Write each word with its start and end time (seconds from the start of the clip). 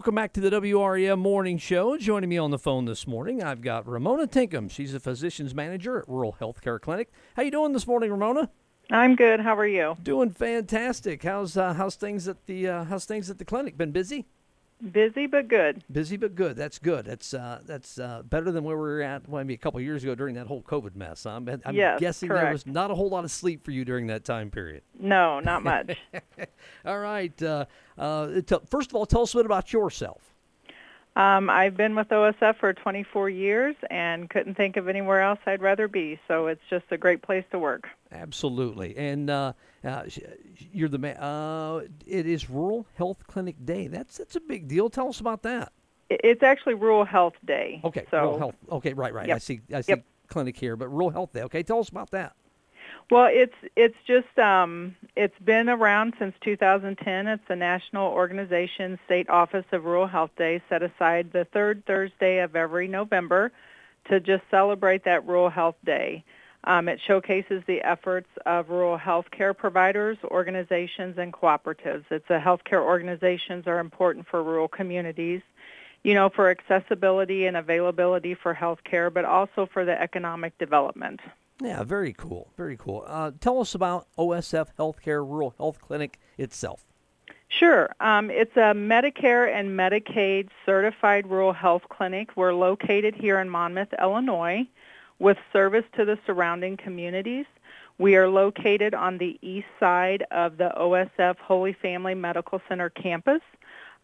Welcome 0.00 0.14
back 0.14 0.32
to 0.32 0.40
the 0.40 0.48
WREM 0.48 1.18
Morning 1.18 1.58
Show. 1.58 1.98
Joining 1.98 2.30
me 2.30 2.38
on 2.38 2.50
the 2.50 2.58
phone 2.58 2.86
this 2.86 3.06
morning, 3.06 3.42
I've 3.42 3.60
got 3.60 3.86
Ramona 3.86 4.26
Tinkham. 4.26 4.70
She's 4.70 4.94
a 4.94 4.98
physician's 4.98 5.54
manager 5.54 5.98
at 5.98 6.08
Rural 6.08 6.38
Healthcare 6.40 6.80
Clinic. 6.80 7.12
How 7.36 7.42
you 7.42 7.50
doing 7.50 7.74
this 7.74 7.86
morning, 7.86 8.10
Ramona? 8.10 8.48
I'm 8.90 9.14
good. 9.14 9.40
How 9.40 9.54
are 9.54 9.66
you? 9.66 9.98
Doing 10.02 10.30
fantastic. 10.30 11.22
How's 11.22 11.54
uh, 11.54 11.74
how's 11.74 11.96
things 11.96 12.28
at 12.28 12.46
the 12.46 12.66
uh, 12.66 12.84
how's 12.84 13.04
things 13.04 13.28
at 13.28 13.36
the 13.36 13.44
clinic? 13.44 13.76
Been 13.76 13.92
busy? 13.92 14.26
Busy 14.92 15.26
but 15.26 15.48
good. 15.48 15.84
Busy 15.92 16.16
but 16.16 16.34
good. 16.34 16.56
That's 16.56 16.78
good. 16.78 17.04
That's 17.04 17.34
uh, 17.34 17.60
that's 17.66 17.98
uh, 17.98 18.22
better 18.24 18.50
than 18.50 18.64
where 18.64 18.76
we 18.76 18.82
were 18.82 19.02
at 19.02 19.28
well, 19.28 19.42
maybe 19.42 19.54
a 19.54 19.58
couple 19.58 19.78
of 19.78 19.84
years 19.84 20.02
ago 20.02 20.14
during 20.14 20.34
that 20.36 20.46
whole 20.46 20.62
COVID 20.62 20.96
mess. 20.96 21.26
I'm, 21.26 21.46
I'm 21.64 21.74
yes, 21.74 22.00
guessing 22.00 22.28
correct. 22.28 22.44
there 22.44 22.52
was 22.52 22.66
not 22.66 22.90
a 22.90 22.94
whole 22.94 23.10
lot 23.10 23.24
of 23.24 23.30
sleep 23.30 23.64
for 23.64 23.72
you 23.72 23.84
during 23.84 24.06
that 24.06 24.24
time 24.24 24.50
period. 24.50 24.82
No, 24.98 25.40
not 25.40 25.62
much. 25.62 25.98
all 26.84 26.98
right. 26.98 27.42
Uh, 27.42 27.66
uh, 27.98 28.40
t- 28.40 28.56
first 28.68 28.90
of 28.90 28.96
all, 28.96 29.04
tell 29.06 29.22
us 29.22 29.34
a 29.34 29.38
bit 29.38 29.46
about 29.46 29.72
yourself. 29.72 30.34
Um, 31.16 31.50
I've 31.50 31.76
been 31.76 31.96
with 31.96 32.08
OSF 32.08 32.56
for 32.58 32.72
24 32.72 33.30
years 33.30 33.74
and 33.90 34.30
couldn't 34.30 34.54
think 34.56 34.76
of 34.76 34.88
anywhere 34.88 35.20
else 35.20 35.40
I'd 35.44 35.60
rather 35.60 35.88
be. 35.88 36.20
So 36.28 36.46
it's 36.46 36.62
just 36.70 36.84
a 36.90 36.96
great 36.96 37.22
place 37.22 37.44
to 37.50 37.58
work. 37.58 37.88
Absolutely, 38.12 38.96
and 38.96 39.28
uh, 39.28 39.52
uh, 39.84 40.02
you're 40.72 40.88
the 40.88 40.98
man. 40.98 41.16
Uh, 41.16 41.82
it 42.06 42.26
is 42.26 42.48
Rural 42.48 42.86
Health 42.96 43.26
Clinic 43.26 43.56
Day. 43.64 43.86
That's 43.86 44.18
that's 44.18 44.36
a 44.36 44.40
big 44.40 44.68
deal. 44.68 44.88
Tell 44.88 45.08
us 45.08 45.20
about 45.20 45.42
that. 45.42 45.72
It's 46.08 46.42
actually 46.42 46.74
Rural 46.74 47.04
Health 47.04 47.34
Day. 47.44 47.80
Okay, 47.84 48.06
so, 48.10 48.18
Rural 48.18 48.38
Health. 48.38 48.56
Okay, 48.70 48.92
right, 48.94 49.14
right. 49.14 49.28
Yep. 49.28 49.36
I 49.36 49.38
see. 49.38 49.60
I 49.72 49.80
see. 49.80 49.92
Yep. 49.92 50.04
Clinic 50.26 50.56
here, 50.56 50.76
but 50.76 50.88
Rural 50.88 51.10
Health 51.10 51.32
Day. 51.32 51.42
Okay, 51.42 51.62
tell 51.62 51.80
us 51.80 51.88
about 51.88 52.10
that. 52.12 52.34
Well, 53.08 53.28
it's 53.32 53.54
it's 53.76 53.96
just 54.06 54.38
um, 54.38 54.94
it's 55.16 55.38
been 55.40 55.68
around 55.68 56.14
since 56.18 56.34
2010. 56.42 57.26
It's 57.26 57.42
the 57.48 57.56
national 57.56 58.12
organization 58.12 58.98
state 59.04 59.28
office 59.28 59.64
of 59.72 59.84
Rural 59.84 60.06
Health 60.06 60.30
Day 60.36 60.62
set 60.68 60.82
aside 60.82 61.32
the 61.32 61.44
third 61.44 61.84
Thursday 61.86 62.38
of 62.38 62.54
every 62.54 62.86
November 62.86 63.50
to 64.08 64.20
just 64.20 64.42
celebrate 64.50 65.04
that 65.04 65.26
Rural 65.26 65.50
Health 65.50 65.76
Day. 65.84 66.24
Um, 66.64 66.88
it 66.88 67.00
showcases 67.06 67.62
the 67.66 67.80
efforts 67.80 68.28
of 68.44 68.68
rural 68.68 68.98
healthcare 68.98 69.56
providers, 69.56 70.18
organizations, 70.24 71.16
and 71.16 71.32
cooperatives. 71.32 72.04
It's 72.10 72.28
a 72.28 72.38
healthcare 72.38 72.82
organizations 72.82 73.66
are 73.66 73.78
important 73.78 74.26
for 74.28 74.42
rural 74.42 74.68
communities, 74.68 75.40
you 76.02 76.12
know, 76.12 76.28
for 76.28 76.50
accessibility 76.50 77.46
and 77.46 77.56
availability 77.56 78.34
for 78.34 78.54
healthcare, 78.54 79.12
but 79.12 79.24
also 79.24 79.66
for 79.72 79.86
the 79.86 80.00
economic 80.00 80.56
development. 80.58 81.20
Yeah, 81.60 81.84
very 81.84 82.12
cool. 82.12 82.48
Very 82.56 82.76
cool. 82.76 83.04
Uh, 83.06 83.32
tell 83.40 83.60
us 83.60 83.74
about 83.74 84.06
OSF 84.18 84.68
Healthcare 84.78 85.26
Rural 85.26 85.54
Health 85.58 85.80
Clinic 85.80 86.18
itself. 86.38 86.84
Sure. 87.48 87.90
Um, 88.00 88.30
it's 88.30 88.56
a 88.56 88.72
Medicare 88.72 89.52
and 89.52 89.78
Medicaid 89.78 90.48
certified 90.64 91.26
rural 91.26 91.52
health 91.52 91.82
clinic. 91.90 92.36
We're 92.36 92.54
located 92.54 93.14
here 93.14 93.40
in 93.40 93.50
Monmouth, 93.50 93.92
Illinois, 94.00 94.66
with 95.18 95.36
service 95.52 95.84
to 95.96 96.04
the 96.04 96.18
surrounding 96.26 96.76
communities. 96.76 97.46
We 97.98 98.16
are 98.16 98.28
located 98.28 98.94
on 98.94 99.18
the 99.18 99.38
east 99.42 99.66
side 99.78 100.24
of 100.30 100.56
the 100.56 100.72
OSF 100.78 101.36
Holy 101.38 101.74
Family 101.74 102.14
Medical 102.14 102.62
Center 102.68 102.88
campus. 102.88 103.42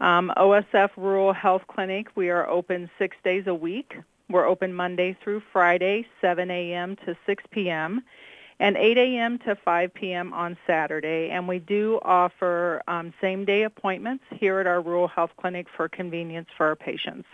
Um, 0.00 0.32
OSF 0.36 0.90
Rural 0.96 1.32
Health 1.32 1.62
Clinic, 1.68 2.08
we 2.16 2.30
are 2.30 2.48
open 2.48 2.90
six 2.98 3.16
days 3.22 3.46
a 3.46 3.54
week. 3.54 3.94
We're 4.30 4.46
open 4.46 4.72
Monday 4.72 5.16
through 5.22 5.42
Friday, 5.52 6.06
7 6.20 6.50
a.m. 6.50 6.96
to 7.04 7.16
6 7.26 7.44
p.m., 7.50 8.02
and 8.60 8.76
8 8.76 8.96
a.m. 8.96 9.38
to 9.40 9.56
5 9.56 9.92
p.m. 9.94 10.32
on 10.32 10.56
Saturday. 10.66 11.30
And 11.30 11.48
we 11.48 11.58
do 11.58 11.98
offer 12.02 12.82
um, 12.86 13.12
same-day 13.20 13.64
appointments 13.64 14.24
here 14.30 14.60
at 14.60 14.66
our 14.66 14.80
Rural 14.80 15.08
Health 15.08 15.32
Clinic 15.40 15.66
for 15.76 15.88
convenience 15.88 16.48
for 16.56 16.66
our 16.66 16.76
patients. 16.76 17.26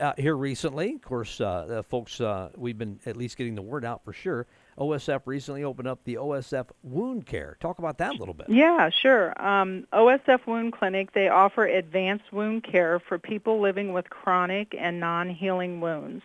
Uh, 0.00 0.14
here 0.16 0.36
recently, 0.36 0.94
of 0.94 1.02
course, 1.02 1.40
uh, 1.42 1.82
folks, 1.88 2.20
uh, 2.22 2.48
we've 2.56 2.78
been 2.78 2.98
at 3.04 3.16
least 3.16 3.36
getting 3.36 3.54
the 3.54 3.62
word 3.62 3.84
out 3.84 4.02
for 4.02 4.14
sure. 4.14 4.46
OSF 4.78 5.26
recently 5.26 5.62
opened 5.62 5.86
up 5.86 6.02
the 6.04 6.14
OSF 6.14 6.68
Wound 6.82 7.26
Care. 7.26 7.58
Talk 7.60 7.78
about 7.78 7.98
that 7.98 8.14
a 8.14 8.16
little 8.16 8.32
bit. 8.32 8.48
Yeah, 8.48 8.88
sure. 8.88 9.34
Um, 9.44 9.86
OSF 9.92 10.46
Wound 10.46 10.72
Clinic, 10.72 11.12
they 11.12 11.28
offer 11.28 11.66
advanced 11.66 12.32
wound 12.32 12.64
care 12.64 12.98
for 12.98 13.18
people 13.18 13.60
living 13.60 13.92
with 13.92 14.08
chronic 14.08 14.74
and 14.78 14.98
non-healing 14.98 15.82
wounds. 15.82 16.22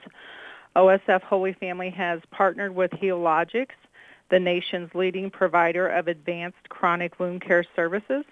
OSF 0.77 1.23
Holy 1.23 1.51
Family 1.53 1.89
has 1.89 2.21
partnered 2.31 2.73
with 2.73 2.91
Healogics, 2.91 3.75
the 4.29 4.39
nation's 4.39 4.89
leading 4.95 5.29
provider 5.29 5.87
of 5.87 6.07
advanced 6.07 6.69
chronic 6.69 7.19
wound 7.19 7.41
care 7.41 7.65
services. 7.75 8.23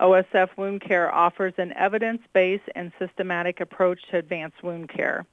OSF 0.00 0.56
Wound 0.56 0.80
Care 0.80 1.12
offers 1.14 1.54
an 1.58 1.72
evidence-based 1.72 2.68
and 2.74 2.92
systematic 2.98 3.60
approach 3.60 4.00
to 4.10 4.18
advanced 4.18 4.62
wound 4.62 4.88
care. 4.88 5.26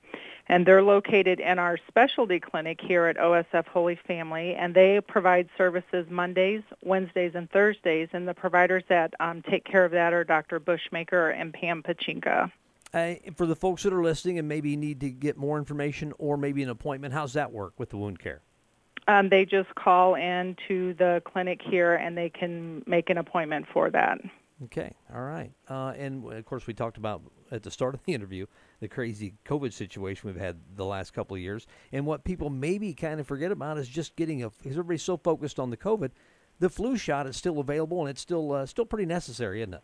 And 0.48 0.66
they're 0.66 0.84
located 0.84 1.40
in 1.40 1.60
our 1.60 1.78
specialty 1.88 2.40
clinic 2.40 2.80
here 2.82 3.06
at 3.06 3.18
OSF 3.18 3.68
Holy 3.68 3.96
Family, 4.08 4.56
and 4.56 4.74
they 4.74 5.00
provide 5.00 5.48
services 5.58 6.08
Mondays, 6.10 6.64
Wednesdays, 6.84 7.34
and 7.36 7.50
Thursdays. 7.52 8.10
And 8.14 8.28
the 8.28 8.34
providers 8.34 8.84
that 8.90 9.14
um, 9.20 9.44
take 9.44 9.64
care 9.64 9.86
of 9.86 9.92
that 9.92 10.12
are 10.12 10.24
Dr. 10.24 10.60
Bushmaker 10.60 11.40
and 11.40 11.54
Pam 11.54 11.84
Pachinka. 11.84 12.52
Uh, 12.92 13.14
for 13.36 13.46
the 13.46 13.56
folks 13.56 13.84
that 13.84 13.94
are 13.94 14.02
listening 14.02 14.40
and 14.40 14.48
maybe 14.48 14.76
need 14.76 15.00
to 15.02 15.12
get 15.12 15.38
more 15.38 15.60
information 15.60 16.12
or 16.18 16.36
maybe 16.36 16.64
an 16.64 16.70
appointment, 16.70 17.14
how's 17.14 17.34
that 17.34 17.52
work 17.52 17.74
with 17.78 17.92
the 17.92 17.98
wound 17.98 18.20
care? 18.20 18.42
Um, 19.08 19.30
they 19.30 19.46
just 19.46 19.74
call 19.76 20.16
in 20.16 20.56
to 20.68 20.96
the 20.96 21.22
clinic 21.26 21.62
here, 21.64 21.96
and 21.96 22.18
they 22.18 22.30
can 22.30 22.84
make 22.88 23.10
an 23.12 23.18
appointment 23.18 23.68
for 23.72 23.90
that. 23.92 24.20
Okay, 24.66 24.94
all 25.14 25.22
right. 25.22 25.52
Uh, 25.70 25.94
and 25.98 26.32
of 26.34 26.46
course, 26.46 26.68
we 26.68 26.74
talked 26.74 26.98
about 26.98 27.22
at 27.50 27.64
the 27.64 27.72
start 27.72 27.96
of 27.96 28.04
the 28.04 28.14
interview 28.14 28.46
the 28.82 28.88
crazy 28.88 29.34
COVID 29.46 29.74
situation 29.74 30.30
we've 30.30 30.42
had 30.42 30.58
the 30.76 30.86
last 30.86 31.14
couple 31.14 31.36
of 31.36 31.42
years. 31.42 31.66
And 31.92 32.06
what 32.06 32.24
people 32.24 32.50
maybe 32.50 32.94
kind 32.94 33.20
of 33.20 33.28
forget 33.28 33.52
about 33.52 33.78
is 33.78 33.88
just 33.88 34.16
getting 34.16 34.44
a, 34.44 34.50
because 34.50 34.74
everybody's 34.74 35.04
so 35.04 35.18
focused 35.18 35.60
on 35.60 35.70
the 35.70 35.78
COVID, 35.78 36.12
the 36.60 36.70
flu 36.70 36.98
shot 36.98 37.26
is 37.26 37.38
still 37.38 37.60
available 37.60 38.02
and 38.02 38.10
it's 38.10 38.22
still 38.22 38.52
uh, 38.52 38.66
still 38.66 38.86
pretty 38.86 39.06
necessary, 39.06 39.62
isn't 39.62 39.76
it? 39.76 39.82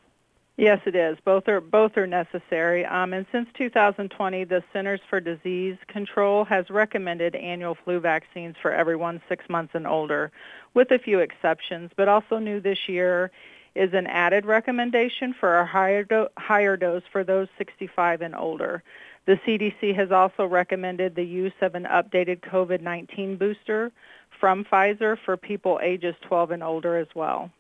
Yes, 0.57 0.79
it 0.85 0.95
is. 0.95 1.17
Both 1.25 1.49
are 1.49 1.59
both 1.59 1.97
are 1.97 2.07
necessary. 2.07 2.85
Um, 2.85 3.11
and 3.13 3.25
since 3.31 3.49
2020, 3.57 4.45
the 4.45 4.63
Centers 4.71 5.01
for 5.09 5.19
Disease 5.19 5.77
Control 5.87 6.45
has 6.45 6.69
recommended 6.69 7.35
annual 7.35 7.75
flu 7.83 7.99
vaccines 7.99 8.55
for 8.61 8.71
everyone 8.71 9.21
six 9.27 9.49
months 9.49 9.73
and 9.75 9.85
older, 9.85 10.31
with 10.73 10.91
a 10.91 10.99
few 10.99 11.19
exceptions. 11.19 11.91
But 11.97 12.07
also 12.07 12.39
new 12.39 12.61
this 12.61 12.87
year 12.87 13.31
is 13.75 13.93
an 13.93 14.07
added 14.07 14.45
recommendation 14.45 15.33
for 15.37 15.59
a 15.59 15.65
higher, 15.65 16.03
do- 16.03 16.29
higher 16.37 16.77
dose 16.77 17.03
for 17.11 17.23
those 17.23 17.47
65 17.57 18.21
and 18.21 18.35
older. 18.35 18.83
The 19.25 19.37
CDC 19.45 19.95
has 19.95 20.11
also 20.11 20.45
recommended 20.45 21.15
the 21.15 21.23
use 21.23 21.53
of 21.61 21.75
an 21.75 21.85
updated 21.85 22.41
COVID-19 22.41 23.39
booster 23.39 23.91
from 24.39 24.63
Pfizer 24.65 25.17
for 25.25 25.35
people 25.35 25.79
ages 25.81 26.15
12 26.21 26.51
and 26.51 26.63
older 26.63 26.97
as 26.97 27.07
well. 27.15 27.51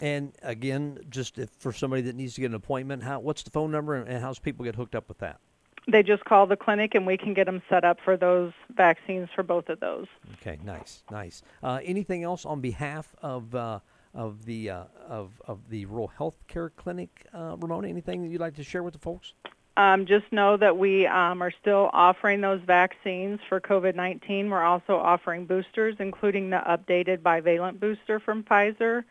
And 0.00 0.32
again, 0.42 0.98
just 1.08 1.38
if, 1.38 1.50
for 1.50 1.72
somebody 1.72 2.02
that 2.02 2.16
needs 2.16 2.34
to 2.34 2.40
get 2.40 2.50
an 2.50 2.54
appointment, 2.54 3.04
how 3.04 3.20
what's 3.20 3.44
the 3.44 3.50
phone 3.50 3.70
number 3.70 3.94
and 3.94 4.20
how's 4.20 4.40
people 4.40 4.64
get 4.64 4.74
hooked 4.74 4.96
up 4.96 5.08
with 5.08 5.18
that? 5.18 5.38
They 5.86 6.02
just 6.02 6.24
call 6.24 6.46
the 6.46 6.56
clinic 6.56 6.94
and 6.94 7.06
we 7.06 7.16
can 7.16 7.34
get 7.34 7.44
them 7.44 7.62
set 7.68 7.84
up 7.84 7.98
for 8.04 8.16
those 8.16 8.52
vaccines 8.74 9.28
for 9.34 9.42
both 9.42 9.68
of 9.68 9.80
those. 9.80 10.06
Okay, 10.40 10.58
nice, 10.64 11.04
nice. 11.10 11.42
Uh, 11.62 11.78
anything 11.84 12.22
else 12.22 12.44
on 12.44 12.60
behalf 12.60 13.14
of 13.22 13.54
uh, 13.54 13.80
of 14.14 14.44
the 14.44 14.70
uh, 14.70 14.84
of 15.08 15.32
of 15.46 15.68
the 15.68 15.86
rural 15.86 16.08
health 16.08 16.36
care 16.46 16.70
clinic, 16.70 17.26
uh, 17.34 17.56
Ramona? 17.58 17.88
Anything 17.88 18.22
that 18.22 18.28
you'd 18.28 18.40
like 18.40 18.54
to 18.56 18.64
share 18.64 18.82
with 18.82 18.94
the 18.94 19.00
folks? 19.00 19.34
Um, 19.76 20.06
just 20.06 20.30
know 20.30 20.56
that 20.56 20.78
we 20.78 21.06
um, 21.06 21.42
are 21.42 21.52
still 21.60 21.90
offering 21.92 22.40
those 22.40 22.60
vaccines 22.64 23.40
for 23.48 23.60
COVID-19. 23.60 24.48
We're 24.48 24.62
also 24.62 24.94
offering 24.94 25.46
boosters, 25.46 25.96
including 25.98 26.50
the 26.50 26.60
updated 26.68 27.18
bivalent 27.18 27.80
booster 27.80 28.20
from 28.20 28.44
Pfizer. 28.44 29.02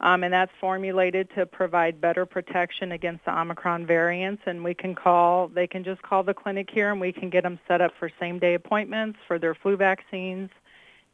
Um, 0.00 0.24
and 0.24 0.32
that's 0.32 0.52
formulated 0.60 1.28
to 1.36 1.44
provide 1.44 2.00
better 2.00 2.24
protection 2.24 2.92
against 2.92 3.24
the 3.26 3.38
Omicron 3.38 3.86
variants. 3.86 4.42
And 4.46 4.64
we 4.64 4.74
can 4.74 4.94
call, 4.94 5.48
they 5.48 5.66
can 5.66 5.84
just 5.84 6.00
call 6.02 6.22
the 6.22 6.34
clinic 6.34 6.68
here 6.72 6.90
and 6.90 7.00
we 7.00 7.12
can 7.12 7.28
get 7.28 7.42
them 7.42 7.58
set 7.68 7.80
up 7.80 7.92
for 7.98 8.10
same-day 8.18 8.54
appointments 8.54 9.18
for 9.26 9.38
their 9.38 9.54
flu 9.54 9.76
vaccines 9.76 10.50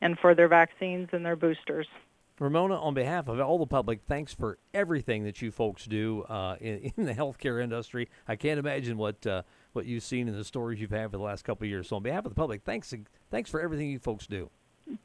and 0.00 0.16
for 0.18 0.34
their 0.34 0.48
vaccines 0.48 1.08
and 1.12 1.26
their 1.26 1.36
boosters. 1.36 1.88
Ramona, 2.38 2.78
on 2.78 2.94
behalf 2.94 3.28
of 3.28 3.40
all 3.40 3.58
the 3.58 3.66
public, 3.66 4.02
thanks 4.06 4.34
for 4.34 4.58
everything 4.74 5.24
that 5.24 5.40
you 5.40 5.50
folks 5.50 5.86
do 5.86 6.22
uh, 6.24 6.56
in, 6.60 6.92
in, 6.96 7.06
the 7.06 7.14
healthcare 7.14 7.62
industry. 7.62 8.08
I 8.28 8.36
can't 8.36 8.58
imagine 8.58 8.98
what 8.98 9.26
uh, 9.26 9.42
what 9.72 9.86
you've 9.86 10.02
seen 10.02 10.28
in 10.28 10.36
the 10.36 10.44
stories 10.44 10.80
you've 10.80 10.90
had 10.90 11.10
for 11.10 11.16
the 11.16 11.22
last 11.22 11.44
couple 11.44 11.64
of 11.64 11.70
years. 11.70 11.88
So, 11.88 11.96
on 11.96 12.02
behalf 12.02 12.24
of 12.24 12.30
the 12.30 12.36
public, 12.36 12.62
thanks 12.64 12.92
thanks 13.30 13.50
for 13.50 13.60
everything 13.60 13.90
you 13.90 13.98
folks 13.98 14.26
do. 14.26 14.50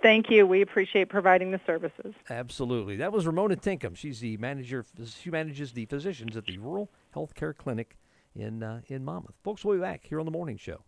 Thank 0.02 0.30
you. 0.30 0.46
We 0.46 0.62
appreciate 0.62 1.10
providing 1.10 1.52
the 1.52 1.60
services. 1.66 2.14
Absolutely. 2.30 2.98
That 2.98 3.12
was 3.12 3.26
Ramona 3.26 3.56
Tinkham. 3.56 3.96
She's 3.96 4.20
the 4.20 4.38
manager. 4.38 4.86
She 5.20 5.32
manages 5.32 5.72
the 5.72 5.86
physicians 5.86 6.38
at 6.38 6.46
the 6.46 6.58
Rural 6.60 6.92
Healthcare 7.16 7.56
Clinic 7.56 7.98
in 8.36 8.62
uh, 8.62 8.82
in 8.88 9.04
Monmouth. 9.04 9.36
Folks, 9.44 9.66
we'll 9.66 9.78
be 9.78 9.82
back 9.82 10.02
here 10.04 10.20
on 10.20 10.26
the 10.26 10.32
morning 10.32 10.58
show. 10.58 10.84